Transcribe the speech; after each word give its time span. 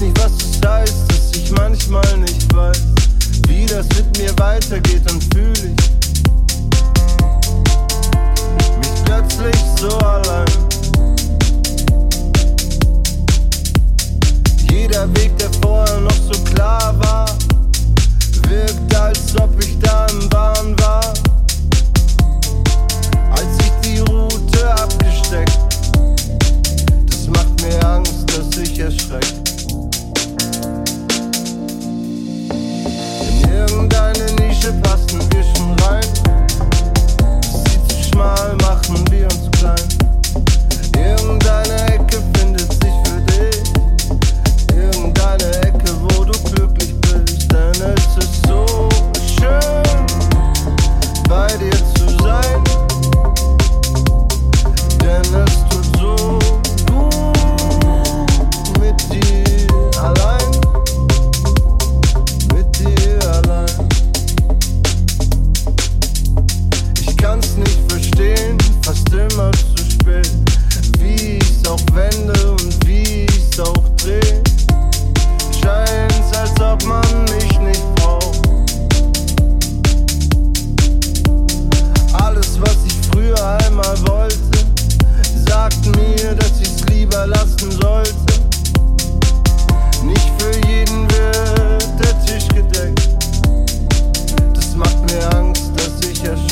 weiß 0.00 0.08
nicht, 0.08 0.24
was 0.24 0.32
es 0.32 0.60
heißt, 0.66 1.10
dass 1.10 1.32
ich 1.34 1.50
manchmal 1.52 2.16
nicht 2.18 2.54
weiß, 2.54 2.82
wie 3.48 3.66
das 3.66 3.86
mit 3.96 4.18
mir 4.18 4.38
weitergeht, 4.38 5.02
dann 5.04 5.20
fühle 5.20 5.52
ich 5.52 5.92
mich 8.78 9.04
plötzlich 9.04 9.56
so 9.78 9.98
allein. 9.98 10.69
Wäsche 34.60 34.74
passen. 34.82 35.29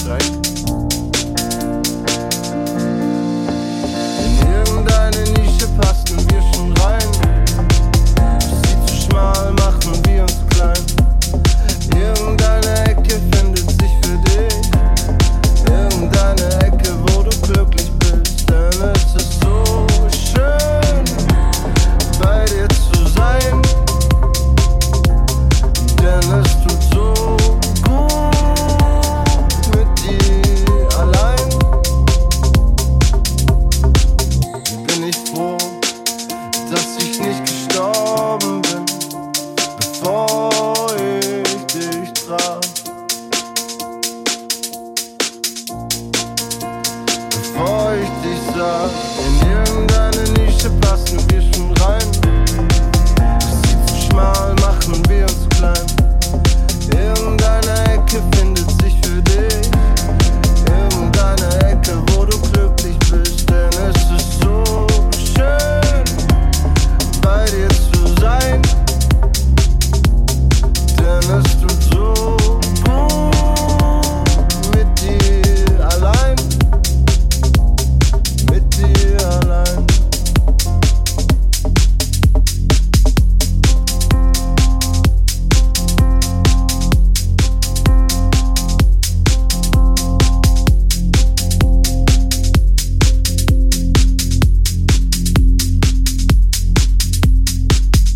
right? 0.08 0.47
In 49.24 49.50
irgendeine 49.50 50.22
Nische 50.32 50.70
passen 50.80 51.18
wir 51.30 51.42
schon 51.42 51.72
rein. 51.82 52.17